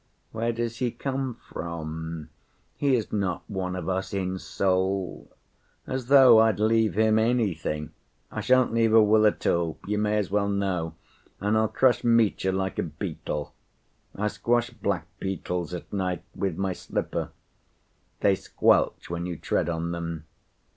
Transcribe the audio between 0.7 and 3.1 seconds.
he come from? He